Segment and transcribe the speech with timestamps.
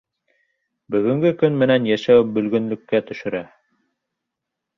[0.95, 3.45] Бөгөнгө көн менән йәшәү бөлгөнлөккә төшөрә.